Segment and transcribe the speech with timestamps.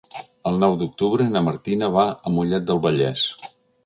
[0.51, 3.27] El nou d'octubre na Martina va a Mollet del Vallès.